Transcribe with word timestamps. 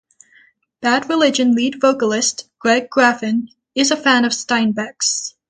Bad 0.81 1.07
Religion 1.09 1.53
lead 1.53 1.79
vocalist, 1.79 2.49
Greg 2.57 2.89
Graffin, 2.89 3.49
is 3.75 3.91
a 3.91 3.95
fan 3.95 4.25
of 4.25 4.31
Steinbeck's. 4.31 5.35